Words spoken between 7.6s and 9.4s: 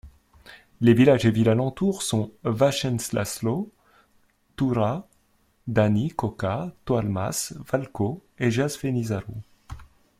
Valkó et Jászfényszaru.